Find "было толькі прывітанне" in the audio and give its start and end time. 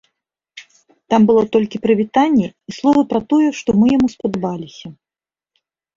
1.31-2.47